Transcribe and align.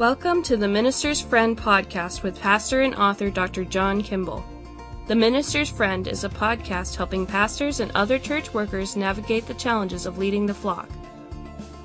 Welcome 0.00 0.42
to 0.44 0.56
the 0.56 0.66
Minister's 0.66 1.20
Friend 1.20 1.54
podcast 1.54 2.22
with 2.22 2.40
pastor 2.40 2.80
and 2.80 2.94
author 2.94 3.28
Dr. 3.28 3.66
John 3.66 4.02
Kimball. 4.02 4.42
The 5.08 5.14
Minister's 5.14 5.68
Friend 5.68 6.08
is 6.08 6.24
a 6.24 6.30
podcast 6.30 6.96
helping 6.96 7.26
pastors 7.26 7.80
and 7.80 7.92
other 7.94 8.18
church 8.18 8.54
workers 8.54 8.96
navigate 8.96 9.46
the 9.46 9.52
challenges 9.52 10.06
of 10.06 10.16
leading 10.16 10.46
the 10.46 10.54
flock. 10.54 10.88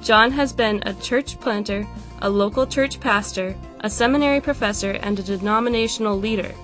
John 0.01 0.31
has 0.31 0.53
been 0.53 0.81
a 0.85 0.93
church 0.93 1.37
planter, 1.41 1.85
a 2.21 2.29
local 2.29 2.65
church 2.65 3.01
pastor, 3.01 3.53
a 3.81 3.89
seminary 3.89 4.39
professor, 4.39 4.91
and 4.91 5.19
a 5.19 5.21
denominational 5.21 6.17
leader. 6.17 6.55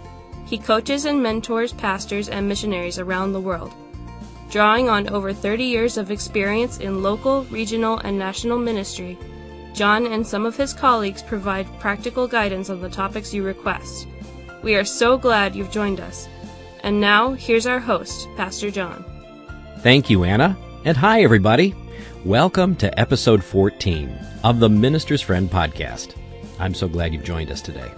He 0.45 0.57
coaches 0.57 1.03
and 1.03 1.21
mentors 1.21 1.73
pastors 1.73 2.29
and 2.29 2.47
missionaries 2.47 2.97
around 2.97 3.33
the 3.33 3.41
world. 3.41 3.73
Drawing 4.49 4.87
on 4.87 5.09
over 5.09 5.33
30 5.33 5.65
years 5.65 5.97
of 5.97 6.11
experience 6.11 6.77
in 6.77 7.03
local, 7.03 7.43
regional, 7.51 7.97
and 7.97 8.17
national 8.17 8.57
ministry, 8.57 9.19
John 9.73 10.05
and 10.05 10.27
some 10.27 10.45
of 10.45 10.57
his 10.57 10.73
colleagues 10.73 11.23
provide 11.23 11.79
practical 11.79 12.27
guidance 12.27 12.69
on 12.69 12.81
the 12.81 12.89
topics 12.89 13.33
you 13.33 13.43
request. 13.43 14.05
We 14.63 14.75
are 14.75 14.83
so 14.83 15.17
glad 15.17 15.55
you've 15.55 15.71
joined 15.71 16.01
us. 16.01 16.27
And 16.83 16.99
now, 16.99 17.31
here's 17.31 17.65
our 17.65 17.79
host, 17.79 18.27
Pastor 18.35 18.69
John. 18.69 19.05
Thank 19.79 20.09
you, 20.09 20.25
Anna. 20.25 20.57
And 20.83 20.97
hi, 20.97 21.23
everybody. 21.23 21.73
Welcome 22.25 22.75
to 22.77 22.99
episode 22.99 23.41
14 23.43 24.13
of 24.43 24.59
the 24.59 24.69
Minister's 24.69 25.21
Friend 25.21 25.49
podcast. 25.49 26.15
I'm 26.59 26.73
so 26.73 26.89
glad 26.89 27.13
you've 27.13 27.23
joined 27.23 27.49
us 27.49 27.61
today. 27.61 27.91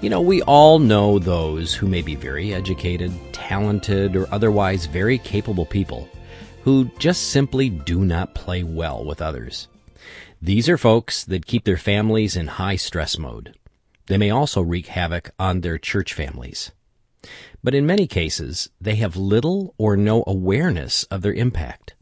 You 0.00 0.08
know, 0.08 0.22
we 0.22 0.40
all 0.42 0.78
know 0.78 1.18
those 1.18 1.74
who 1.74 1.86
may 1.86 2.00
be 2.00 2.14
very 2.14 2.54
educated, 2.54 3.12
talented, 3.32 4.16
or 4.16 4.32
otherwise 4.32 4.86
very 4.86 5.18
capable 5.18 5.66
people 5.66 6.08
who 6.62 6.90
just 6.98 7.28
simply 7.28 7.68
do 7.68 8.04
not 8.04 8.34
play 8.34 8.62
well 8.62 9.04
with 9.04 9.20
others. 9.20 9.68
These 10.42 10.70
are 10.70 10.78
folks 10.78 11.22
that 11.24 11.44
keep 11.44 11.64
their 11.64 11.76
families 11.76 12.34
in 12.34 12.46
high 12.46 12.76
stress 12.76 13.18
mode. 13.18 13.58
They 14.06 14.16
may 14.16 14.30
also 14.30 14.62
wreak 14.62 14.86
havoc 14.86 15.32
on 15.38 15.60
their 15.60 15.76
church 15.76 16.14
families. 16.14 16.72
But 17.62 17.74
in 17.74 17.84
many 17.84 18.06
cases, 18.06 18.70
they 18.80 18.94
have 18.94 19.16
little 19.16 19.74
or 19.76 19.98
no 19.98 20.24
awareness 20.26 21.04
of 21.04 21.20
their 21.20 21.34
impact. 21.34 21.94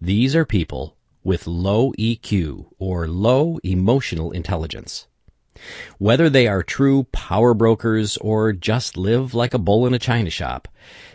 These 0.00 0.34
are 0.34 0.46
people 0.46 0.96
with 1.22 1.46
low 1.46 1.92
EQ 1.98 2.70
or 2.78 3.06
low 3.06 3.58
emotional 3.62 4.32
intelligence. 4.32 5.06
Whether 5.98 6.30
they 6.30 6.48
are 6.48 6.62
true 6.62 7.04
power 7.12 7.52
brokers 7.52 8.16
or 8.16 8.54
just 8.54 8.96
live 8.96 9.34
like 9.34 9.52
a 9.52 9.58
bull 9.58 9.86
in 9.86 9.92
a 9.92 9.98
china 9.98 10.30
shop, 10.30 10.66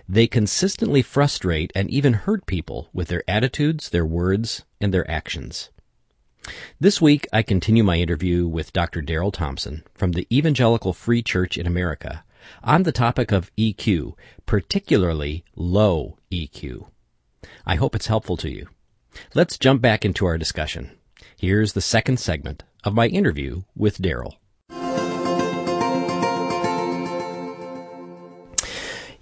they 0.07 0.27
consistently 0.27 1.01
frustrate 1.01 1.71
and 1.73 1.89
even 1.89 2.13
hurt 2.13 2.45
people 2.45 2.89
with 2.93 3.07
their 3.07 3.23
attitudes, 3.27 3.89
their 3.89 4.05
words, 4.05 4.63
and 4.79 4.93
their 4.93 5.09
actions. 5.09 5.71
This 6.79 7.01
week, 7.01 7.27
I 7.31 7.43
continue 7.43 7.83
my 7.83 7.97
interview 7.97 8.47
with 8.47 8.73
Dr. 8.73 9.01
Daryl 9.01 9.31
Thompson 9.31 9.83
from 9.93 10.13
the 10.13 10.27
Evangelical 10.35 10.93
Free 10.93 11.21
Church 11.21 11.57
in 11.57 11.67
America 11.67 12.23
on 12.63 12.83
the 12.83 12.91
topic 12.91 13.31
of 13.31 13.55
EQ, 13.55 14.13
particularly 14.45 15.43
low 15.55 16.17
EQ. 16.31 16.87
I 17.65 17.75
hope 17.75 17.95
it's 17.95 18.07
helpful 18.07 18.37
to 18.37 18.49
you. 18.49 18.67
Let's 19.35 19.57
jump 19.57 19.81
back 19.81 20.03
into 20.03 20.25
our 20.25 20.37
discussion. 20.37 20.97
Here's 21.37 21.73
the 21.73 21.81
second 21.81 22.19
segment 22.19 22.63
of 22.83 22.93
my 22.93 23.07
interview 23.07 23.63
with 23.75 23.99
Daryl. 23.99 24.33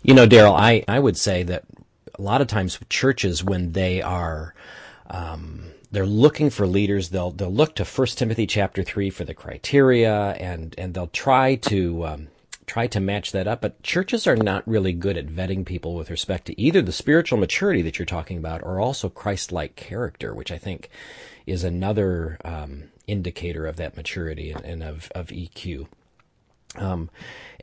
You 0.02 0.14
know, 0.14 0.26
Daryl, 0.26 0.58
I, 0.58 0.84
I 0.88 1.00
would 1.00 1.18
say 1.18 1.44
that 1.44 1.66
a 2.18 2.22
lot 2.22 2.42
of 2.42 2.48
times 2.48 2.80
churches, 2.90 3.44
when 3.44 3.74
they 3.74 4.02
are 4.02 4.54
um, 5.10 5.72
they're 5.92 6.06
looking 6.06 6.50
for 6.50 6.68
leaders. 6.68 7.10
They'll 7.10 7.32
they'll 7.32 7.54
look 7.54 7.76
to 7.76 7.86
First 7.86 8.18
Timothy 8.18 8.46
chapter 8.46 8.84
three 8.84 9.10
for 9.10 9.24
the 9.24 9.34
criteria, 9.34 10.32
and 10.34 10.76
and 10.78 10.94
they'll 10.94 11.08
try 11.08 11.56
to 11.56 12.06
um, 12.06 12.28
try 12.66 12.88
to 12.88 13.00
match 13.00 13.32
that 13.32 13.48
up. 13.48 13.62
But 13.62 13.82
churches 13.82 14.28
are 14.28 14.36
not 14.36 14.68
really 14.68 14.94
good 14.94 15.18
at 15.18 15.28
vetting 15.28 15.66
people 15.66 15.96
with 15.96 16.12
respect 16.12 16.46
to 16.46 16.62
either 16.62 16.82
the 16.82 16.92
spiritual 16.92 17.40
maturity 17.40 17.82
that 17.82 17.98
you're 17.98 18.06
talking 18.06 18.38
about, 18.38 18.62
or 18.64 18.80
also 18.80 19.10
Christ-like 19.10 19.76
character, 19.76 20.34
which 20.34 20.52
I 20.52 20.58
think 20.58 20.90
is 21.48 21.64
another 21.64 22.38
um, 22.46 22.84
indicator 23.08 23.66
of 23.66 23.78
that 23.78 23.98
maturity 23.98 24.52
and, 24.52 24.64
and 24.64 24.84
of 24.84 25.12
of 25.16 25.28
EQ. 25.28 25.88
Um, 26.76 27.10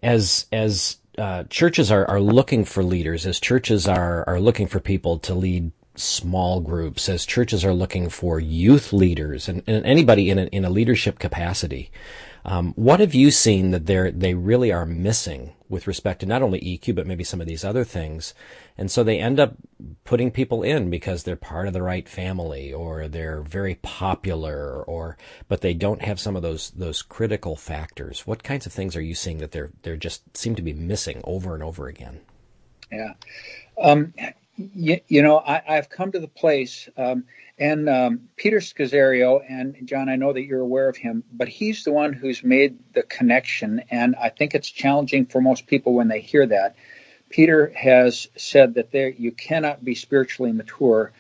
as 0.03 0.47
as 0.53 0.97
uh, 1.17 1.45
churches 1.45 1.93
are, 1.93 2.05
are 2.11 2.21
looking 2.21 2.65
for 2.65 2.83
leaders, 2.83 3.25
as 3.25 3.39
churches 3.39 3.87
are 3.87 4.25
are 4.29 4.41
looking 4.41 4.67
for 4.67 4.81
people 4.81 5.19
to 5.21 5.35
lead 5.35 5.71
small 5.99 6.61
groups, 6.61 7.09
as 7.09 7.27
churches 7.27 7.65
are 7.65 7.73
looking 7.75 8.09
for 8.09 8.41
youth 8.41 8.93
leaders 8.93 9.49
and, 9.49 9.63
and 9.67 9.85
anybody 9.85 10.31
in 10.31 10.39
a, 10.39 10.45
in 10.47 10.65
a 10.65 10.71
leadership 10.71 11.19
capacity. 11.19 11.91
Um, 12.47 12.75
what 12.77 13.01
have 13.01 13.13
you 13.13 13.33
seen 13.33 13.73
that 13.73 13.87
they 13.87 14.13
they 14.13 14.35
really 14.35 14.71
are 14.71 14.87
missing 14.87 15.55
with 15.69 15.89
respect 15.89 16.21
to 16.21 16.27
not 16.27 16.43
only 16.43 16.61
EQ 16.61 16.95
but 16.95 17.07
maybe 17.07 17.25
some 17.25 17.41
of 17.41 17.49
these 17.49 17.65
other 17.65 17.83
things, 17.83 18.35
and 18.79 18.89
so 18.89 19.03
they 19.03 19.19
end 19.19 19.41
up 19.41 19.57
putting 20.05 20.31
people 20.31 20.63
in 20.63 20.89
because 20.89 21.25
they're 21.25 21.35
part 21.35 21.67
of 21.67 21.73
the 21.73 21.83
right 21.83 22.09
family 22.09 22.73
or 22.73 23.09
they're 23.09 23.41
very 23.41 23.75
popular 23.75 24.85
or 24.85 25.19
but 25.49 25.61
they 25.61 25.75
don't 25.75 26.03
have 26.03 26.21
some 26.21 26.37
of 26.37 26.43
those 26.43 26.71
those 26.71 27.03
critical 27.03 27.57
factors. 27.57 28.29
What 28.29 28.45
kinds 28.45 28.65
of 28.65 28.73
things 28.73 28.95
are 28.95 29.03
you 29.03 29.17
seeing 29.17 29.39
that 29.39 29.51
they're 29.51 29.73
they're 29.83 29.97
just 29.97 30.37
seem 30.37 30.55
to 30.55 30.63
be 30.63 30.73
missing 30.73 31.21
over 31.25 31.53
and 31.53 31.65
over 31.65 31.89
again? 31.89 32.21
Yeah. 32.93 33.15
Um, 33.83 34.15
you, 34.57 35.01
you 35.09 35.23
know, 35.23 35.39
I, 35.39 35.63
have 35.67 35.89
come 35.89 36.13
to 36.13 36.19
the 36.19 36.29
place, 36.29 36.89
um, 36.97 37.25
and 37.59 37.89
um, 37.89 38.29
Peter 38.37 38.59
Scazzero, 38.59 39.41
and 39.49 39.77
John, 39.85 40.09
I 40.09 40.17
know 40.17 40.33
that 40.33 40.43
you're 40.43 40.61
aware 40.61 40.89
of 40.89 40.97
him, 40.97 41.25
but 41.33 41.49
he's 41.49 41.85
the 41.85 41.93
one 41.93 42.13
who's 42.13 42.43
made 42.43 42.79
the 42.95 43.03
connection, 43.03 43.83
and 43.91 44.17
I 44.17 44.31
think 44.31 44.55
it's 44.55 44.71
challenging 44.71 45.27
for 45.27 45.41
most 45.41 45.67
people 45.67 45.95
when 45.95 46.09
they 46.09 46.21
hear 46.21 46.47
that. 46.47 46.77
Peter 47.29 47.73
has 47.75 48.29
said 48.37 48.75
that 48.75 48.93
there 48.93 49.09
you 49.09 49.33
cannot 49.33 49.85
be 49.85 49.95
spiritually 49.95 50.53
mature 50.53 51.13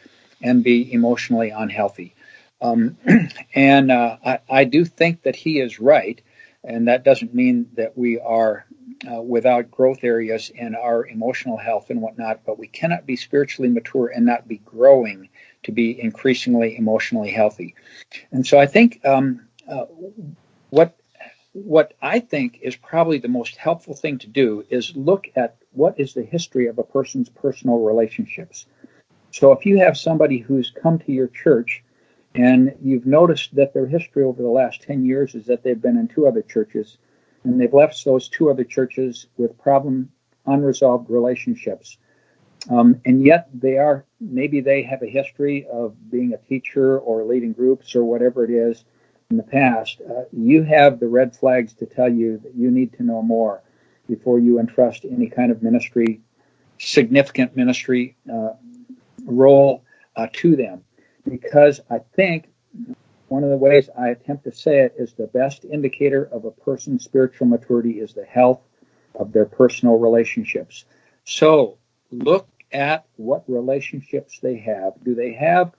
and 0.42 0.62
be 0.62 0.92
emotionally 0.92 1.50
unhealthy, 1.50 2.14
um, 2.60 2.96
and 3.54 3.90
uh, 3.90 4.16
I, 4.24 4.38
I 4.48 4.64
do 4.64 4.84
think 4.84 5.22
that 5.22 5.36
he 5.36 5.60
is 5.60 5.78
right, 5.80 6.20
and 6.64 6.88
that 6.88 7.04
doesn't 7.04 7.34
mean 7.34 7.70
that 7.74 7.98
we 7.98 8.18
are 8.18 8.66
uh, 9.10 9.20
without 9.20 9.70
growth 9.70 10.02
areas 10.02 10.50
in 10.50 10.74
our 10.74 11.06
emotional 11.06 11.56
health 11.56 11.90
and 11.90 12.00
whatnot, 12.00 12.40
but 12.46 12.58
we 12.58 12.66
cannot 12.66 13.06
be 13.06 13.16
spiritually 13.16 13.68
mature 13.68 14.08
and 14.08 14.24
not 14.24 14.48
be 14.48 14.58
growing 14.58 15.28
to 15.64 15.72
be 15.72 16.00
increasingly 16.00 16.76
emotionally 16.76 17.30
healthy. 17.30 17.74
And 18.30 18.46
so 18.46 18.58
I 18.58 18.66
think 18.66 19.04
um, 19.04 19.48
uh, 19.68 19.86
what 20.70 20.96
what 21.52 21.94
I 22.02 22.20
think 22.20 22.58
is 22.60 22.76
probably 22.76 23.18
the 23.18 23.28
most 23.28 23.56
helpful 23.56 23.94
thing 23.94 24.18
to 24.18 24.26
do 24.26 24.64
is 24.68 24.94
look 24.94 25.28
at 25.36 25.56
what 25.72 25.98
is 25.98 26.12
the 26.12 26.22
history 26.22 26.66
of 26.66 26.78
a 26.78 26.82
person's 26.82 27.30
personal 27.30 27.78
relationships. 27.78 28.66
So 29.30 29.52
if 29.52 29.64
you 29.64 29.78
have 29.78 29.96
somebody 29.96 30.38
who's 30.38 30.70
come 30.70 30.98
to 30.98 31.12
your 31.12 31.28
church 31.28 31.82
and 32.34 32.74
you've 32.82 33.06
noticed 33.06 33.54
that 33.54 33.72
their 33.72 33.86
history 33.86 34.24
over 34.24 34.42
the 34.42 34.48
last 34.48 34.82
10 34.82 35.06
years 35.06 35.34
is 35.34 35.46
that 35.46 35.62
they've 35.62 35.80
been 35.80 35.96
in 35.96 36.08
two 36.08 36.26
other 36.26 36.42
churches 36.42 36.98
and 37.46 37.60
they've 37.60 37.72
left 37.72 38.04
those 38.04 38.28
two 38.28 38.50
other 38.50 38.64
churches 38.64 39.28
with 39.36 39.56
problem 39.58 40.10
unresolved 40.46 41.08
relationships. 41.08 41.96
Um, 42.68 43.00
and 43.04 43.24
yet 43.24 43.48
they 43.54 43.78
are 43.78 44.04
maybe 44.20 44.60
they 44.60 44.82
have 44.82 45.02
a 45.02 45.06
history 45.06 45.66
of 45.72 45.94
being 46.10 46.32
a 46.34 46.48
teacher 46.48 46.98
or 46.98 47.22
leading 47.24 47.52
groups 47.52 47.94
or 47.94 48.04
whatever 48.04 48.44
it 48.44 48.50
is 48.50 48.84
in 49.30 49.36
the 49.36 49.44
past. 49.44 50.00
Uh, 50.00 50.22
you 50.32 50.64
have 50.64 50.98
the 50.98 51.06
red 51.06 51.36
flags 51.36 51.72
to 51.74 51.86
tell 51.86 52.12
you 52.12 52.38
that 52.38 52.56
you 52.56 52.72
need 52.72 52.92
to 52.94 53.04
know 53.04 53.22
more 53.22 53.62
before 54.08 54.40
you 54.40 54.58
entrust 54.58 55.04
any 55.04 55.28
kind 55.28 55.52
of 55.52 55.62
ministry, 55.62 56.20
significant 56.78 57.56
ministry 57.56 58.16
uh, 58.32 58.50
role 59.24 59.84
uh, 60.16 60.26
to 60.32 60.56
them. 60.56 60.82
Because 61.28 61.80
I 61.90 61.98
think 62.16 62.48
one 63.28 63.42
of 63.42 63.50
the 63.50 63.56
ways 63.56 63.90
I 63.98 64.08
attempt 64.08 64.44
to 64.44 64.52
say 64.52 64.80
it 64.80 64.94
is 64.98 65.12
the 65.12 65.26
best 65.26 65.64
indicator 65.64 66.24
of 66.24 66.44
a 66.44 66.50
person's 66.50 67.04
spiritual 67.04 67.48
maturity 67.48 68.00
is 68.00 68.14
the 68.14 68.24
health 68.24 68.60
of 69.14 69.32
their 69.32 69.46
personal 69.46 69.98
relationships. 69.98 70.84
So 71.24 71.78
look 72.10 72.48
at 72.72 73.06
what 73.16 73.44
relationships 73.48 74.38
they 74.40 74.58
have. 74.58 74.92
Do 75.02 75.14
they 75.14 75.32
have 75.34 75.72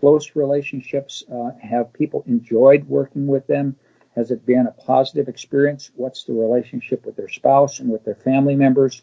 close 0.00 0.34
relationships? 0.34 1.24
Uh, 1.30 1.50
have 1.60 1.92
people 1.92 2.24
enjoyed 2.26 2.84
working 2.84 3.26
with 3.26 3.46
them? 3.46 3.76
Has 4.14 4.30
it 4.30 4.46
been 4.46 4.66
a 4.66 4.72
positive 4.72 5.28
experience? 5.28 5.90
What's 5.94 6.24
the 6.24 6.32
relationship 6.32 7.04
with 7.04 7.16
their 7.16 7.28
spouse 7.28 7.80
and 7.80 7.90
with 7.90 8.04
their 8.04 8.14
family 8.14 8.56
members? 8.56 9.02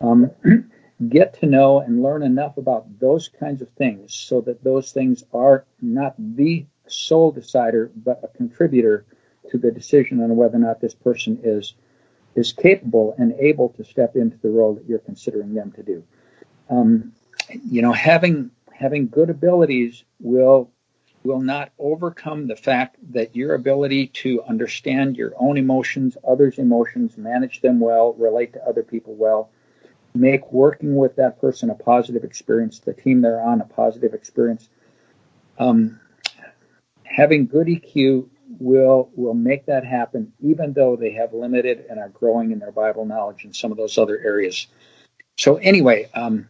Um, 0.00 0.30
get 1.08 1.40
to 1.40 1.46
know 1.46 1.80
and 1.80 2.02
learn 2.02 2.22
enough 2.22 2.56
about 2.56 2.98
those 2.98 3.28
kinds 3.28 3.62
of 3.62 3.68
things 3.70 4.14
so 4.14 4.40
that 4.42 4.64
those 4.64 4.92
things 4.92 5.24
are 5.32 5.64
not 5.80 6.14
the 6.18 6.66
sole 6.92 7.32
decider, 7.32 7.90
but 7.94 8.20
a 8.22 8.28
contributor 8.28 9.04
to 9.50 9.58
the 9.58 9.70
decision 9.70 10.22
on 10.22 10.36
whether 10.36 10.56
or 10.56 10.60
not 10.60 10.80
this 10.80 10.94
person 10.94 11.40
is 11.42 11.74
is 12.34 12.52
capable 12.52 13.14
and 13.18 13.34
able 13.38 13.68
to 13.70 13.84
step 13.84 14.16
into 14.16 14.38
the 14.38 14.48
role 14.48 14.74
that 14.74 14.86
you're 14.86 14.98
considering 14.98 15.52
them 15.52 15.70
to 15.72 15.82
do. 15.82 16.02
Um, 16.70 17.12
you 17.68 17.82
know, 17.82 17.92
having 17.92 18.50
having 18.72 19.08
good 19.08 19.30
abilities 19.30 20.04
will 20.20 20.70
will 21.24 21.40
not 21.40 21.70
overcome 21.78 22.46
the 22.46 22.56
fact 22.56 22.96
that 23.12 23.36
your 23.36 23.54
ability 23.54 24.08
to 24.08 24.42
understand 24.42 25.16
your 25.16 25.32
own 25.38 25.56
emotions, 25.56 26.16
others' 26.26 26.58
emotions, 26.58 27.16
manage 27.16 27.60
them 27.60 27.78
well, 27.78 28.14
relate 28.14 28.52
to 28.54 28.64
other 28.66 28.82
people 28.82 29.14
well, 29.14 29.50
make 30.14 30.52
working 30.52 30.96
with 30.96 31.16
that 31.16 31.40
person 31.40 31.70
a 31.70 31.74
positive 31.74 32.24
experience, 32.24 32.80
the 32.80 32.92
team 32.92 33.20
they're 33.20 33.40
on 33.40 33.60
a 33.60 33.64
positive 33.64 34.14
experience. 34.14 34.68
Um, 35.58 36.00
having 37.12 37.46
good 37.46 37.66
EQ 37.66 38.28
will 38.58 39.10
will 39.14 39.34
make 39.34 39.66
that 39.66 39.84
happen, 39.84 40.32
even 40.40 40.72
though 40.72 40.96
they 40.96 41.12
have 41.12 41.32
limited 41.32 41.84
and 41.88 41.98
are 41.98 42.08
growing 42.08 42.52
in 42.52 42.58
their 42.58 42.72
Bible 42.72 43.04
knowledge 43.04 43.44
in 43.44 43.52
some 43.52 43.70
of 43.70 43.78
those 43.78 43.98
other 43.98 44.18
areas. 44.18 44.66
So 45.38 45.56
anyway, 45.56 46.08
um, 46.14 46.48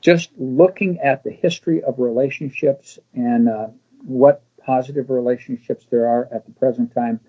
just 0.00 0.30
looking 0.36 1.00
at 1.00 1.24
the 1.24 1.30
history 1.30 1.82
of 1.82 1.98
relationships 1.98 2.98
and 3.14 3.48
uh, 3.48 3.68
what 4.04 4.42
positive 4.64 5.10
relationships 5.10 5.86
there 5.90 6.06
are 6.06 6.28
at 6.32 6.46
the 6.46 6.52
present 6.52 6.94
time 6.94 7.20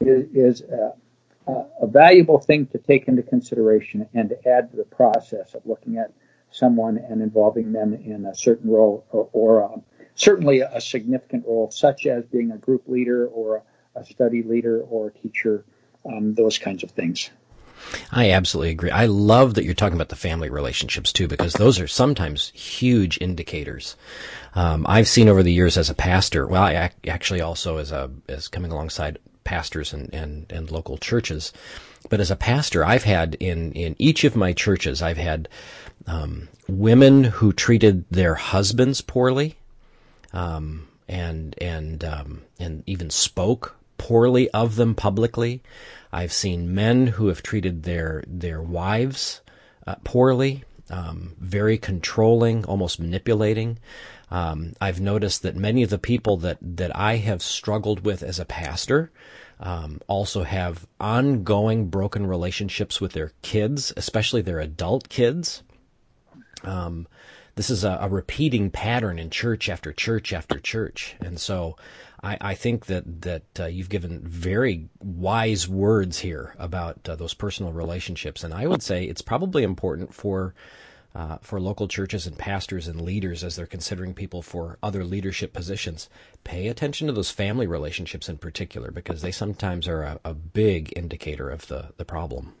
is, 0.00 0.26
is 0.34 0.62
a, 0.62 0.92
a, 1.80 1.86
valuable 1.86 2.38
thing 2.38 2.66
to 2.66 2.78
take 2.78 3.08
into 3.08 3.22
consideration 3.22 4.06
and 4.14 4.28
to 4.28 4.48
add 4.48 4.70
to 4.70 4.76
the 4.76 4.84
process 4.84 5.54
of 5.54 5.62
looking 5.64 5.96
at 5.96 6.12
someone 6.50 6.98
and 6.98 7.22
involving 7.22 7.72
them 7.72 7.94
in 7.94 8.26
a 8.26 8.34
certain 8.34 8.70
role 8.70 9.04
or, 9.10 9.28
or 9.32 9.64
uh, 9.64 9.76
certainly 10.14 10.60
a 10.60 10.80
significant 10.80 11.44
role, 11.46 11.70
such 11.70 12.06
as 12.06 12.24
being 12.24 12.52
a 12.52 12.58
group 12.58 12.88
leader 12.88 13.26
or 13.26 13.62
a 13.94 14.04
study 14.04 14.42
leader 14.42 14.80
or 14.82 15.08
a 15.08 15.12
teacher, 15.12 15.64
um, 16.04 16.34
those 16.34 16.58
kinds 16.58 16.82
of 16.82 16.90
things. 16.90 17.30
I 18.10 18.30
absolutely 18.30 18.70
agree. 18.70 18.90
I 18.90 19.06
love 19.06 19.54
that 19.54 19.64
you're 19.64 19.74
talking 19.74 19.96
about 19.96 20.08
the 20.08 20.16
family 20.16 20.48
relationships 20.48 21.12
too, 21.12 21.28
because 21.28 21.52
those 21.54 21.78
are 21.80 21.88
sometimes 21.88 22.50
huge 22.54 23.18
indicators. 23.20 23.96
Um, 24.54 24.86
I've 24.88 25.08
seen 25.08 25.28
over 25.28 25.42
the 25.42 25.52
years 25.52 25.76
as 25.76 25.90
a 25.90 25.94
pastor, 25.94 26.46
well, 26.46 26.62
I 26.62 26.90
actually 27.06 27.40
also 27.40 27.78
as 27.78 27.92
a, 27.92 28.10
as 28.28 28.48
coming 28.48 28.70
alongside 28.70 29.18
pastors 29.42 29.92
and, 29.92 30.12
and, 30.14 30.50
and 30.50 30.70
local 30.70 30.96
churches, 30.96 31.52
but 32.08 32.20
as 32.20 32.30
a 32.30 32.36
pastor, 32.36 32.84
I've 32.84 33.04
had 33.04 33.34
in, 33.34 33.72
in 33.72 33.96
each 33.98 34.24
of 34.24 34.36
my 34.36 34.52
churches, 34.52 35.02
I've 35.02 35.18
had, 35.18 35.48
um, 36.06 36.48
women 36.68 37.24
who 37.24 37.52
treated 37.52 38.04
their 38.10 38.34
husbands 38.34 39.00
poorly, 39.00 39.56
um, 40.34 40.86
and, 41.08 41.54
and, 41.62 42.04
um, 42.04 42.42
and 42.60 42.82
even 42.86 43.08
spoke 43.08 43.76
poorly 43.96 44.50
of 44.50 44.76
them 44.76 44.94
publicly. 44.94 45.62
I've 46.12 46.32
seen 46.32 46.74
men 46.74 47.06
who 47.06 47.28
have 47.28 47.42
treated 47.42 47.84
their 47.84 48.22
their 48.26 48.60
wives 48.60 49.40
uh, 49.86 49.96
poorly, 50.04 50.64
um, 50.90 51.34
very 51.40 51.78
controlling, 51.78 52.64
almost 52.66 53.00
manipulating. 53.00 53.78
Um, 54.30 54.74
I've 54.80 55.00
noticed 55.00 55.42
that 55.42 55.56
many 55.56 55.82
of 55.82 55.90
the 55.90 55.98
people 55.98 56.36
that 56.38 56.58
that 56.60 56.94
I 56.94 57.16
have 57.16 57.42
struggled 57.42 58.04
with 58.04 58.22
as 58.22 58.38
a 58.38 58.44
pastor 58.44 59.10
um, 59.60 60.00
also 60.06 60.42
have 60.42 60.86
ongoing 61.00 61.88
broken 61.88 62.26
relationships 62.26 63.00
with 63.00 63.12
their 63.12 63.32
kids, 63.42 63.92
especially 63.96 64.42
their 64.42 64.60
adult 64.60 65.08
kids. 65.08 65.62
Um, 66.62 67.06
this 67.56 67.70
is 67.70 67.84
a, 67.84 67.98
a, 68.00 68.08
repeating 68.08 68.70
pattern 68.70 69.18
in 69.18 69.30
church 69.30 69.68
after 69.68 69.92
church 69.92 70.32
after 70.32 70.58
church, 70.58 71.14
and 71.20 71.38
so 71.38 71.76
I, 72.22 72.38
I 72.40 72.54
think 72.54 72.86
that 72.86 73.22
that 73.22 73.42
uh, 73.58 73.66
you've 73.66 73.88
given 73.88 74.20
very 74.20 74.88
wise 75.00 75.68
words 75.68 76.18
here 76.18 76.54
about 76.58 77.08
uh, 77.08 77.16
those 77.16 77.34
personal 77.34 77.72
relationships, 77.72 78.42
and 78.42 78.52
I 78.54 78.66
would 78.66 78.82
say 78.82 79.04
it's 79.04 79.22
probably 79.22 79.62
important 79.62 80.14
for 80.14 80.54
uh, 81.14 81.38
for 81.42 81.60
local 81.60 81.86
churches 81.86 82.26
and 82.26 82.36
pastors 82.36 82.88
and 82.88 83.00
leaders 83.00 83.44
as 83.44 83.54
they're 83.54 83.66
considering 83.66 84.14
people 84.14 84.42
for 84.42 84.78
other 84.82 85.04
leadership 85.04 85.52
positions. 85.52 86.08
Pay 86.42 86.66
attention 86.66 87.06
to 87.06 87.12
those 87.12 87.30
family 87.30 87.68
relationships 87.68 88.28
in 88.28 88.36
particular 88.36 88.90
because 88.90 89.22
they 89.22 89.30
sometimes 89.30 89.86
are 89.86 90.02
a, 90.02 90.20
a 90.24 90.34
big 90.34 90.92
indicator 90.96 91.48
of 91.48 91.68
the 91.68 91.92
the 91.98 92.04
problem. 92.04 92.54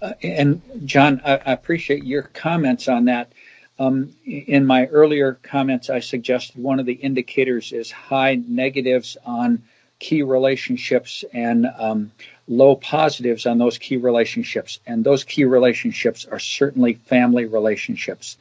Uh, 0.00 0.12
and 0.22 0.60
John, 0.84 1.20
I, 1.24 1.32
I 1.36 1.52
appreciate 1.52 2.04
your 2.04 2.22
comments 2.22 2.86
on 2.86 3.06
that. 3.06 3.32
Um, 3.78 4.14
in 4.24 4.64
my 4.64 4.86
earlier 4.86 5.38
comments, 5.42 5.90
I 5.90 6.00
suggested 6.00 6.62
one 6.62 6.80
of 6.80 6.86
the 6.86 6.94
indicators 6.94 7.72
is 7.72 7.90
high 7.90 8.36
negatives 8.36 9.16
on 9.24 9.62
key 9.98 10.22
relationships 10.22 11.24
and 11.32 11.66
um, 11.78 12.12
low 12.48 12.76
positives 12.76 13.46
on 13.46 13.58
those 13.58 13.78
key 13.78 13.96
relationships. 13.96 14.80
And 14.86 15.04
those 15.04 15.24
key 15.24 15.44
relationships 15.44 16.26
are 16.26 16.38
certainly 16.38 16.94
family 16.94 17.46
relationships. 17.46 18.38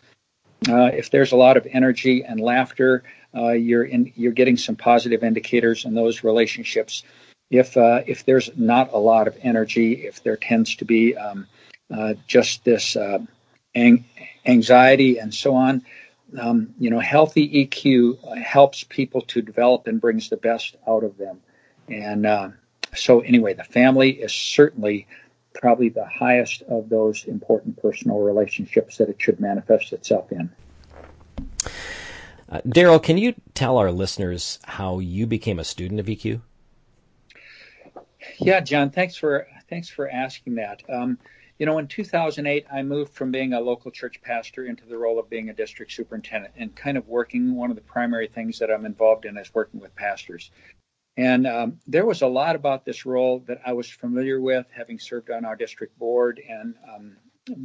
Uh, 0.67 0.85
if 0.85 1.09
there's 1.11 1.31
a 1.31 1.37
lot 1.37 1.57
of 1.57 1.67
energy 1.69 2.23
and 2.23 2.39
laughter, 2.39 3.03
uh, 3.35 3.51
you're 3.51 3.83
in, 3.83 4.13
you're 4.15 4.31
getting 4.31 4.57
some 4.57 4.75
positive 4.75 5.23
indicators 5.23 5.85
in 5.85 5.93
those 5.93 6.23
relationships. 6.23 7.03
If 7.51 7.77
uh, 7.77 8.01
if 8.07 8.25
there's 8.25 8.49
not 8.55 8.93
a 8.93 8.97
lot 8.97 9.27
of 9.27 9.37
energy, 9.43 10.05
if 10.07 10.23
there 10.23 10.37
tends 10.37 10.75
to 10.77 10.85
be 10.85 11.15
um, 11.15 11.45
uh, 11.93 12.15
just 12.25 12.63
this 12.63 12.95
uh, 12.95 13.19
anxiety, 13.75 15.19
and 15.19 15.33
so 15.33 15.55
on. 15.55 15.83
Um, 16.39 16.73
you 16.79 16.89
know, 16.89 16.99
healthy 16.99 17.65
EQ 17.65 18.41
helps 18.41 18.83
people 18.83 19.21
to 19.21 19.41
develop 19.41 19.87
and 19.87 20.01
brings 20.01 20.29
the 20.29 20.37
best 20.37 20.75
out 20.87 21.03
of 21.03 21.17
them. 21.17 21.39
And 21.87 22.25
uh, 22.25 22.49
so, 22.95 23.21
anyway, 23.21 23.53
the 23.53 23.63
family 23.63 24.11
is 24.11 24.33
certainly 24.33 25.07
probably 25.53 25.89
the 25.89 26.05
highest 26.05 26.63
of 26.63 26.89
those 26.89 27.23
important 27.25 27.81
personal 27.81 28.19
relationships 28.19 28.97
that 28.97 29.09
it 29.09 29.15
should 29.19 29.39
manifest 29.39 29.93
itself 29.93 30.31
in. 30.31 30.49
Uh, 32.49 32.61
Daryl, 32.67 33.01
can 33.01 33.17
you 33.17 33.33
tell 33.53 33.77
our 33.77 33.91
listeners 33.91 34.59
how 34.63 34.99
you 34.99 35.25
became 35.25 35.59
a 35.59 35.63
student 35.63 35.99
of 35.99 36.05
EQ? 36.05 36.41
Yeah, 38.39 38.59
John, 38.59 38.91
thanks 38.91 39.15
for 39.15 39.47
thanks 39.69 39.89
for 39.89 40.09
asking 40.09 40.55
that. 40.55 40.83
Um, 40.89 41.17
you 41.57 41.65
know, 41.65 41.77
in 41.77 41.87
2008, 41.87 42.65
I 42.71 42.83
moved 42.83 43.13
from 43.13 43.31
being 43.31 43.53
a 43.53 43.61
local 43.61 43.89
church 43.89 44.21
pastor 44.21 44.65
into 44.65 44.85
the 44.85 44.97
role 44.97 45.19
of 45.19 45.29
being 45.29 45.49
a 45.49 45.53
district 45.53 45.93
superintendent 45.93 46.53
and 46.57 46.75
kind 46.75 46.97
of 46.97 47.07
working. 47.07 47.55
One 47.55 47.69
of 47.69 47.77
the 47.77 47.81
primary 47.81 48.27
things 48.27 48.59
that 48.59 48.69
I'm 48.69 48.85
involved 48.85 49.25
in 49.25 49.37
is 49.37 49.53
working 49.53 49.79
with 49.79 49.95
pastors. 49.95 50.51
And 51.15 51.47
um, 51.47 51.79
there 51.87 52.05
was 52.05 52.21
a 52.21 52.27
lot 52.27 52.57
about 52.57 52.83
this 52.83 53.05
role 53.05 53.39
that 53.47 53.61
I 53.65 53.71
was 53.71 53.89
familiar 53.89 54.41
with, 54.41 54.65
having 54.71 54.99
served 54.99 55.31
on 55.31 55.45
our 55.45 55.55
district 55.55 55.97
board 55.97 56.41
and 56.45 56.75
um, 56.93 57.15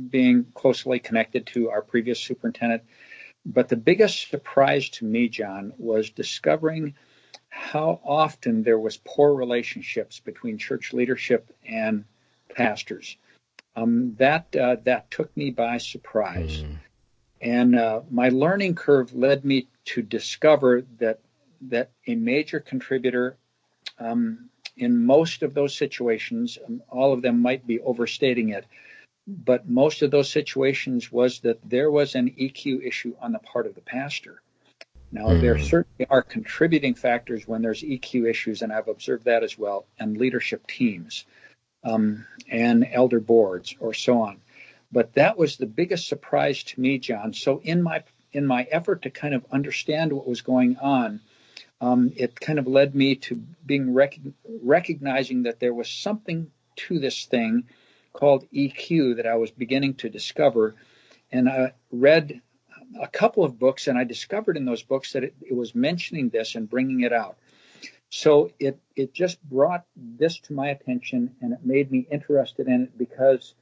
being 0.09 0.47
closely 0.55 1.01
connected 1.01 1.47
to 1.49 1.71
our 1.71 1.83
previous 1.83 2.21
superintendent. 2.21 2.85
But 3.45 3.69
the 3.69 3.77
biggest 3.77 4.31
surprise 4.31 4.89
to 4.91 5.05
me, 5.05 5.29
John, 5.29 5.73
was 5.79 6.11
discovering 6.11 6.95
how 7.49 8.01
often 8.05 8.63
there 8.63 8.79
was 8.79 8.99
poor 8.99 9.35
relationships 9.35 10.21
between 10.21 10.59
church 10.59 10.93
leadership 10.93 11.53
and 11.67 12.05
pastors 12.55 13.17
um, 13.77 14.15
that 14.19 14.55
uh, 14.57 14.77
that 14.85 15.11
took 15.11 15.35
me 15.37 15.51
by 15.51 15.79
surprise. 15.79 16.63
Mm. 16.63 16.77
And 17.43 17.79
uh, 17.79 18.03
my 18.11 18.29
learning 18.29 18.75
curve 18.75 19.15
led 19.15 19.45
me 19.45 19.69
to 19.87 20.03
discover 20.03 20.83
that 20.99 21.21
that 21.63 21.91
a 22.07 22.15
major 22.15 22.61
contributor 22.61 23.37
um, 23.99 24.51
in 24.77 25.05
most 25.05 25.43
of 25.43 25.55
those 25.55 25.77
situations, 25.77 26.59
um, 26.67 26.83
all 26.89 27.13
of 27.13 27.23
them 27.23 27.41
might 27.41 27.67
be 27.67 27.81
overstating 27.81 28.51
it, 28.51 28.65
but 29.27 29.69
most 29.69 30.03
of 30.03 30.11
those 30.11 30.31
situations 30.31 31.13
was 31.13 31.41
that 31.41 31.59
there 31.69 31.91
was 31.91 32.15
an 32.15 32.31
EQ 32.31 32.87
issue 32.87 33.15
on 33.21 33.33
the 33.33 33.39
part 33.39 33.67
of 33.67 33.75
the 33.75 33.81
pastor. 33.83 34.41
Now, 35.13 35.29
mm. 35.29 35.41
there 35.41 35.59
certainly 35.59 36.07
are 36.09 36.23
contributing 36.23 36.95
factors 36.95 37.47
when 37.47 37.63
there's 37.63 37.83
EQ 37.83 38.29
issues, 38.29 38.63
and 38.63 38.73
I've 38.73 38.89
observed 38.89 39.25
that 39.25 39.43
as 39.43 39.59
well, 39.59 39.85
and 39.99 40.17
leadership 40.17 40.67
teams 40.67 41.27
um, 41.85 42.27
and 42.51 42.87
elder 42.91 43.21
boards 43.21 43.75
or 43.81 43.95
so 43.95 44.23
on. 44.23 44.41
But 44.93 45.15
that 45.15 45.39
was 45.39 45.57
the 45.57 45.67
biggest 45.67 46.09
surprise 46.09 46.63
to 46.65 46.81
me, 46.81 46.99
John. 46.99 47.33
So 47.33 47.61
in 47.63 47.83
my 47.83 48.03
in 48.33 48.47
my 48.47 48.63
effort 48.71 49.03
to 49.03 49.11
kind 49.11 49.35
of 49.35 49.45
understand 49.51 50.13
what 50.13 50.27
was 50.27 50.43
going 50.43 50.77
on, 50.77 51.21
um, 51.81 52.13
it 52.17 52.39
kind 52.39 52.59
of 52.59 52.67
led 52.67 52.95
me 52.95 53.17
to 53.17 53.43
being 53.65 53.93
rec- 53.93 54.21
recognizing 54.63 55.45
that 55.45 55.59
there 55.59 55.75
was 55.75 55.89
something 55.89 56.51
to 56.77 56.99
this 56.99 57.25
thing 57.25 57.65
called 58.13 58.47
EQ 58.53 59.17
that 59.17 59.27
I 59.27 59.37
was 59.37 59.51
beginning 59.51 59.95
to 59.95 60.09
discover. 60.09 60.75
And 61.33 61.49
I 61.49 61.73
read 61.91 62.41
a 63.01 63.09
couple 63.09 63.45
of 63.45 63.59
books, 63.59 63.87
and 63.87 63.99
I 63.99 64.05
discovered 64.05 64.57
in 64.57 64.65
those 64.65 64.83
books 64.83 65.13
that 65.13 65.25
it, 65.25 65.35
it 65.43 65.55
was 65.55 65.75
mentioning 65.75 66.29
this 66.29 66.55
and 66.55 66.69
bringing 66.69 67.01
it 67.01 67.13
out. 67.13 67.37
So 68.11 68.51
it 68.59 68.79
it 68.97 69.15
just 69.15 69.43
brought 69.45 69.85
this 69.97 70.41
to 70.41 70.53
my 70.53 70.69
attention, 70.69 71.35
and 71.41 71.53
it 71.53 71.65
made 71.65 71.91
me 71.93 72.07
interested 72.11 72.67
in 72.67 72.83
it 72.83 72.99
because 72.99 73.55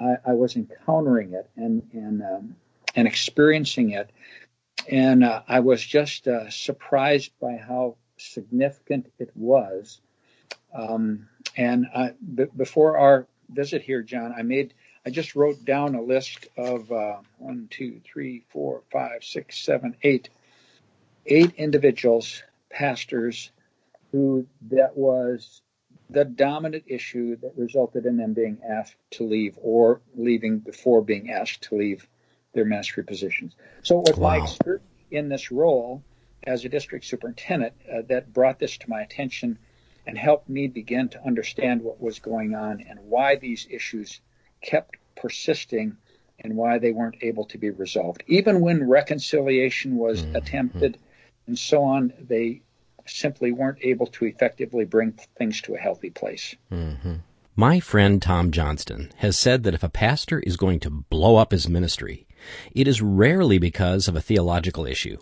I, 0.00 0.16
I 0.26 0.32
was 0.32 0.56
encountering 0.56 1.34
it 1.34 1.48
and 1.56 1.82
and 1.92 2.22
um, 2.22 2.56
and 2.96 3.06
experiencing 3.06 3.90
it, 3.90 4.10
and 4.88 5.22
uh, 5.22 5.42
I 5.46 5.60
was 5.60 5.84
just 5.84 6.26
uh, 6.26 6.48
surprised 6.50 7.32
by 7.40 7.56
how 7.56 7.96
significant 8.16 9.12
it 9.18 9.30
was. 9.34 10.00
Um, 10.74 11.28
and 11.56 11.86
I, 11.94 12.14
b- 12.34 12.46
before 12.56 12.96
our 12.96 13.26
visit 13.50 13.82
here, 13.82 14.02
John, 14.02 14.32
I 14.34 14.40
made 14.42 14.72
I 15.04 15.10
just 15.10 15.36
wrote 15.36 15.64
down 15.66 15.94
a 15.96 16.02
list 16.02 16.48
of 16.56 16.90
uh, 16.90 17.16
one, 17.38 17.68
two, 17.70 18.00
three, 18.04 18.44
four, 18.48 18.82
five, 18.90 19.22
six, 19.22 19.58
seven, 19.58 19.96
eight 20.02 20.30
eight 21.26 21.54
individuals, 21.56 22.42
pastors, 22.70 23.52
who 24.12 24.46
that 24.70 24.96
was 24.96 25.62
the 26.10 26.24
dominant 26.24 26.84
issue 26.86 27.36
that 27.36 27.52
resulted 27.56 28.04
in 28.06 28.18
them 28.18 28.34
being 28.34 28.58
asked 28.68 28.96
to 29.10 29.24
leave 29.24 29.58
or 29.60 30.02
leaving 30.14 30.58
before 30.58 31.02
being 31.02 31.30
asked 31.30 31.62
to 31.62 31.74
leave 31.74 32.06
their 32.52 32.66
ministry 32.66 33.02
positions. 33.02 33.56
So 33.82 34.00
it 34.00 34.10
was 34.10 34.18
wow. 34.18 34.38
my 34.38 34.44
experience 34.44 34.84
in 35.10 35.28
this 35.28 35.50
role 35.50 36.02
as 36.44 36.64
a 36.64 36.68
district 36.68 37.04
superintendent 37.04 37.72
uh, 37.90 38.02
that 38.08 38.32
brought 38.32 38.58
this 38.58 38.76
to 38.78 38.90
my 38.90 39.00
attention 39.00 39.58
and 40.06 40.18
helped 40.18 40.48
me 40.48 40.66
begin 40.66 41.08
to 41.10 41.24
understand 41.24 41.82
what 41.82 42.00
was 42.00 42.18
going 42.18 42.54
on 42.54 42.84
and 42.88 42.98
why 43.00 43.36
these 43.36 43.66
issues 43.70 44.20
kept 44.60 44.96
persisting 45.16 45.96
and 46.40 46.56
why 46.56 46.78
they 46.78 46.90
weren't 46.90 47.22
able 47.22 47.44
to 47.44 47.58
be 47.58 47.70
resolved. 47.70 48.22
Even 48.26 48.60
when 48.60 48.88
reconciliation 48.88 49.96
was 49.96 50.22
mm-hmm. 50.22 50.36
attempted 50.36 50.98
and 51.46 51.58
so 51.58 51.84
on, 51.84 52.12
they 52.18 52.62
simply 53.06 53.52
weren't 53.52 53.78
able 53.82 54.06
to 54.06 54.24
effectively 54.24 54.84
bring 54.84 55.12
things 55.36 55.60
to 55.62 55.74
a 55.74 55.78
healthy 55.78 56.10
place. 56.10 56.54
Mm-hmm. 56.70 57.16
My 57.54 57.80
friend 57.80 58.22
Tom 58.22 58.50
Johnston 58.50 59.10
has 59.16 59.38
said 59.38 59.62
that 59.62 59.74
if 59.74 59.82
a 59.82 59.88
pastor 59.90 60.40
is 60.40 60.56
going 60.56 60.80
to 60.80 60.90
blow 60.90 61.36
up 61.36 61.52
his 61.52 61.68
ministry, 61.68 62.26
it 62.74 62.88
is 62.88 63.02
rarely 63.02 63.58
because 63.58 64.08
of 64.08 64.16
a 64.16 64.22
theological 64.22 64.86
issue. 64.86 65.18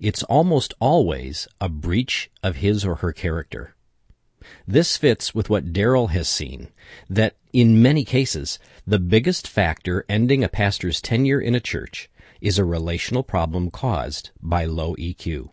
It's 0.00 0.22
almost 0.24 0.74
always 0.80 1.46
a 1.60 1.68
breach 1.68 2.30
of 2.42 2.56
his 2.56 2.84
or 2.84 2.96
her 2.96 3.12
character. 3.12 3.74
This 4.66 4.96
fits 4.96 5.34
with 5.34 5.50
what 5.50 5.72
Daryl 5.72 6.10
has 6.10 6.28
seen, 6.28 6.72
that 7.08 7.36
in 7.52 7.82
many 7.82 8.04
cases, 8.04 8.58
the 8.86 8.98
biggest 8.98 9.46
factor 9.46 10.04
ending 10.08 10.42
a 10.42 10.48
pastor's 10.48 11.00
tenure 11.00 11.40
in 11.40 11.54
a 11.54 11.60
church 11.60 12.10
is 12.40 12.58
a 12.58 12.64
relational 12.64 13.22
problem 13.22 13.70
caused 13.70 14.30
by 14.40 14.64
low 14.64 14.96
EQ. 14.96 15.50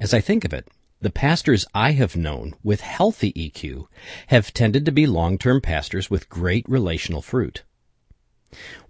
As 0.00 0.12
I 0.12 0.20
think 0.20 0.44
of 0.44 0.52
it, 0.52 0.68
the 1.00 1.10
pastors 1.10 1.66
I 1.74 1.92
have 1.92 2.14
known 2.14 2.54
with 2.62 2.80
healthy 2.80 3.32
EQ 3.32 3.86
have 4.28 4.54
tended 4.54 4.86
to 4.86 4.92
be 4.92 5.06
long-term 5.06 5.60
pastors 5.60 6.10
with 6.10 6.28
great 6.28 6.64
relational 6.68 7.22
fruit. 7.22 7.64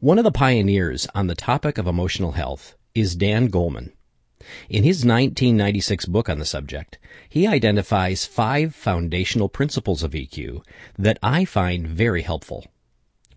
One 0.01 0.19
of 0.19 0.25
the 0.25 0.31
pioneers 0.31 1.07
on 1.15 1.27
the 1.27 1.35
topic 1.35 1.79
of 1.79 1.87
emotional 1.87 2.33
health 2.33 2.77
is 2.95 3.17
Dan 3.17 3.51
Goleman. 3.51 3.93
In 4.69 4.83
his 4.83 5.05
1996 5.07 6.07
book 6.07 6.29
on 6.29 6.39
the 6.39 6.45
subject, 6.45 6.99
he 7.29 7.47
identifies 7.47 8.27
five 8.27 8.75
foundational 8.75 9.49
principles 9.49 10.03
of 10.03 10.13
EQ 10.13 10.65
that 10.99 11.19
I 11.23 11.45
find 11.45 11.87
very 11.87 12.23
helpful. 12.23 12.67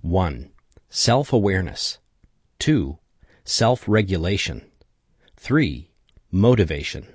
1. 0.01 0.51
Self-awareness. 0.89 1.99
2. 2.59 2.97
Self-regulation. 3.43 4.65
3. 5.37 5.91
Motivation. 6.31 7.14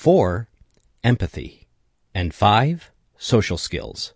4. 0.00 0.48
Empathy. 1.04 1.66
And 2.14 2.32
5. 2.32 2.90
Social 3.18 3.58
skills. 3.58 4.14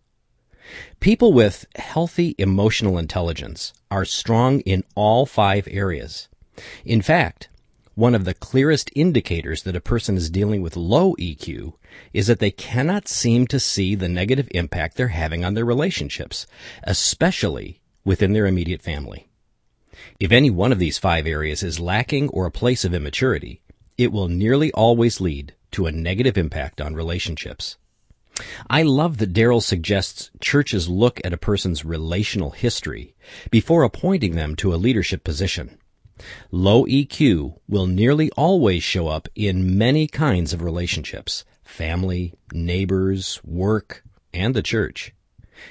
People 0.98 1.34
with 1.34 1.66
healthy 1.76 2.34
emotional 2.38 2.96
intelligence 2.96 3.74
are 3.90 4.06
strong 4.06 4.60
in 4.60 4.84
all 4.94 5.26
five 5.26 5.68
areas. 5.70 6.30
In 6.86 7.02
fact, 7.02 7.50
one 7.96 8.14
of 8.14 8.24
the 8.24 8.32
clearest 8.32 8.90
indicators 8.96 9.64
that 9.64 9.76
a 9.76 9.80
person 9.82 10.16
is 10.16 10.30
dealing 10.30 10.62
with 10.62 10.74
low 10.74 11.14
EQ 11.16 11.74
is 12.14 12.28
that 12.28 12.38
they 12.38 12.50
cannot 12.50 13.06
seem 13.06 13.46
to 13.48 13.60
see 13.60 13.94
the 13.94 14.08
negative 14.08 14.48
impact 14.52 14.96
they're 14.96 15.08
having 15.08 15.44
on 15.44 15.52
their 15.52 15.66
relationships, 15.66 16.46
especially 16.84 17.82
within 18.06 18.32
their 18.32 18.46
immediate 18.46 18.80
family. 18.80 19.28
If 20.18 20.32
any 20.32 20.48
one 20.48 20.72
of 20.72 20.78
these 20.78 20.96
five 20.96 21.26
areas 21.26 21.62
is 21.62 21.78
lacking 21.78 22.30
or 22.30 22.46
a 22.46 22.50
place 22.50 22.86
of 22.86 22.94
immaturity, 22.94 23.60
it 23.98 24.12
will 24.12 24.28
nearly 24.28 24.72
always 24.72 25.20
lead 25.20 25.52
to 25.74 25.86
a 25.86 25.92
negative 25.92 26.36
impact 26.36 26.80
on 26.80 26.94
relationships. 26.94 27.76
I 28.68 28.82
love 28.82 29.18
that 29.18 29.32
Daryl 29.32 29.62
suggests 29.62 30.30
churches 30.40 30.88
look 30.88 31.20
at 31.24 31.32
a 31.32 31.38
person's 31.38 31.84
relational 31.84 32.50
history 32.50 33.14
before 33.50 33.84
appointing 33.84 34.34
them 34.34 34.56
to 34.56 34.74
a 34.74 34.76
leadership 34.76 35.22
position. 35.22 35.78
Low 36.50 36.84
EQ 36.84 37.58
will 37.68 37.86
nearly 37.86 38.30
always 38.32 38.82
show 38.82 39.08
up 39.08 39.28
in 39.34 39.78
many 39.78 40.06
kinds 40.06 40.52
of 40.52 40.62
relationships 40.62 41.44
family, 41.64 42.34
neighbors, 42.52 43.40
work, 43.44 44.04
and 44.32 44.54
the 44.54 44.62
church. 44.62 45.12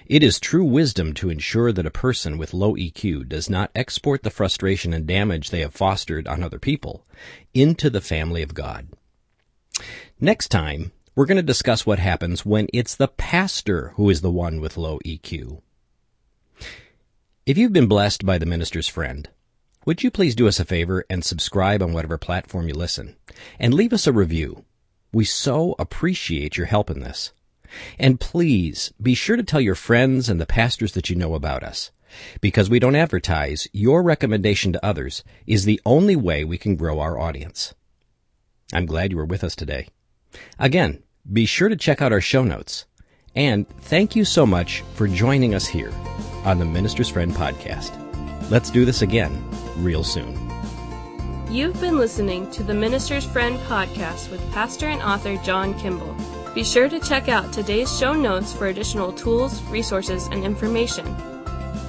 It 0.05 0.23
is 0.23 0.39
true 0.39 0.63
wisdom 0.63 1.13
to 1.15 1.29
ensure 1.29 1.71
that 1.71 1.85
a 1.85 1.91
person 1.91 2.37
with 2.37 2.53
low 2.53 2.75
EQ 2.75 3.27
does 3.29 3.49
not 3.49 3.71
export 3.75 4.23
the 4.23 4.29
frustration 4.29 4.93
and 4.93 5.05
damage 5.05 5.49
they 5.49 5.59
have 5.59 5.73
fostered 5.73 6.27
on 6.27 6.41
other 6.41 6.59
people 6.59 7.05
into 7.53 7.89
the 7.89 8.01
family 8.01 8.41
of 8.41 8.53
God. 8.53 8.87
Next 10.19 10.49
time, 10.49 10.91
we're 11.15 11.25
going 11.25 11.37
to 11.37 11.43
discuss 11.43 11.85
what 11.85 11.99
happens 11.99 12.45
when 12.45 12.67
it's 12.71 12.95
the 12.95 13.07
pastor 13.07 13.89
who 13.95 14.09
is 14.09 14.21
the 14.21 14.31
one 14.31 14.61
with 14.61 14.77
low 14.77 14.99
EQ. 15.05 15.61
If 17.45 17.57
you've 17.57 17.73
been 17.73 17.87
blessed 17.87 18.25
by 18.25 18.37
the 18.37 18.45
minister's 18.45 18.87
friend, 18.87 19.27
would 19.85 20.01
you 20.01 20.09
please 20.09 20.33
do 20.33 20.47
us 20.47 20.61
a 20.61 20.65
favor 20.65 21.03
and 21.09 21.25
subscribe 21.25 21.81
on 21.81 21.91
whatever 21.91 22.17
platform 22.17 22.69
you 22.69 22.73
listen? 22.73 23.17
And 23.59 23.73
leave 23.73 23.91
us 23.91 24.07
a 24.07 24.13
review. 24.13 24.63
We 25.11 25.25
so 25.25 25.75
appreciate 25.77 26.57
your 26.57 26.67
help 26.67 26.89
in 26.89 27.01
this. 27.01 27.33
And 27.99 28.19
please 28.19 28.93
be 29.01 29.15
sure 29.15 29.35
to 29.35 29.43
tell 29.43 29.61
your 29.61 29.75
friends 29.75 30.29
and 30.29 30.39
the 30.39 30.45
pastors 30.45 30.93
that 30.93 31.09
you 31.09 31.17
know 31.17 31.33
about 31.33 31.63
us. 31.63 31.91
Because 32.39 32.69
we 32.69 32.79
don't 32.79 32.95
advertise, 32.95 33.67
your 33.73 34.01
recommendation 34.03 34.71
to 34.73 34.85
others 34.85 35.23
is 35.45 35.65
the 35.65 35.81
only 35.85 36.15
way 36.15 36.43
we 36.43 36.57
can 36.57 36.75
grow 36.75 36.99
our 36.99 37.19
audience. 37.19 37.73
I'm 38.71 38.85
glad 38.85 39.11
you 39.11 39.17
were 39.17 39.25
with 39.25 39.43
us 39.43 39.55
today. 39.55 39.89
Again, 40.59 41.01
be 41.31 41.45
sure 41.45 41.69
to 41.69 41.75
check 41.75 42.01
out 42.01 42.11
our 42.11 42.21
show 42.21 42.43
notes. 42.43 42.85
And 43.35 43.67
thank 43.81 44.15
you 44.15 44.25
so 44.25 44.45
much 44.45 44.83
for 44.93 45.07
joining 45.07 45.55
us 45.55 45.65
here 45.65 45.91
on 46.45 46.59
the 46.59 46.65
Minister's 46.65 47.09
Friend 47.09 47.31
podcast. 47.31 47.91
Let's 48.49 48.69
do 48.69 48.85
this 48.85 49.01
again 49.01 49.43
real 49.77 50.03
soon. 50.03 50.37
You've 51.49 51.79
been 51.79 51.97
listening 51.97 52.49
to 52.51 52.63
the 52.63 52.73
Minister's 52.73 53.25
Friend 53.25 53.57
podcast 53.61 54.31
with 54.31 54.41
pastor 54.51 54.87
and 54.87 55.01
author 55.01 55.37
John 55.37 55.77
Kimball. 55.79 56.15
Be 56.53 56.63
sure 56.63 56.89
to 56.89 56.99
check 56.99 57.29
out 57.29 57.51
today's 57.51 57.95
show 57.97 58.13
notes 58.13 58.53
for 58.53 58.67
additional 58.67 59.11
tools, 59.11 59.61
resources, 59.63 60.27
and 60.27 60.43
information. 60.43 61.05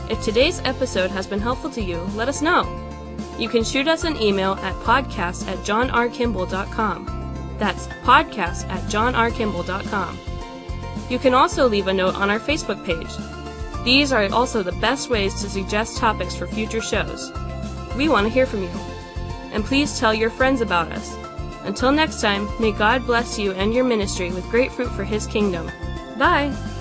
If 0.08 0.22
today's 0.22 0.60
episode 0.64 1.10
has 1.10 1.26
been 1.26 1.40
helpful 1.40 1.70
to 1.70 1.82
you, 1.82 1.98
let 2.14 2.28
us 2.28 2.42
know. 2.42 2.80
You 3.38 3.48
can 3.48 3.64
shoot 3.64 3.88
us 3.88 4.04
an 4.04 4.20
email 4.20 4.52
at 4.62 4.74
podcast 4.76 5.48
at 5.48 5.58
johnrkimball.com. 5.58 7.23
That's 7.58 7.86
podcast 8.04 8.68
at 8.68 8.82
johnrkimball.com. 8.90 10.18
You 11.10 11.18
can 11.18 11.34
also 11.34 11.68
leave 11.68 11.86
a 11.86 11.92
note 11.92 12.14
on 12.14 12.30
our 12.30 12.40
Facebook 12.40 12.84
page. 12.84 13.10
These 13.84 14.12
are 14.12 14.32
also 14.32 14.62
the 14.62 14.72
best 14.72 15.10
ways 15.10 15.34
to 15.42 15.50
suggest 15.50 15.98
topics 15.98 16.34
for 16.34 16.46
future 16.46 16.80
shows. 16.80 17.30
We 17.96 18.08
want 18.08 18.26
to 18.26 18.32
hear 18.32 18.46
from 18.46 18.62
you. 18.62 18.70
And 19.52 19.64
please 19.64 19.98
tell 19.98 20.14
your 20.14 20.30
friends 20.30 20.60
about 20.60 20.90
us. 20.90 21.14
Until 21.64 21.92
next 21.92 22.20
time, 22.20 22.48
may 22.60 22.72
God 22.72 23.06
bless 23.06 23.38
you 23.38 23.52
and 23.52 23.72
your 23.72 23.84
ministry 23.84 24.30
with 24.30 24.48
great 24.50 24.72
fruit 24.72 24.90
for 24.90 25.04
His 25.04 25.26
kingdom. 25.26 25.70
Bye! 26.18 26.73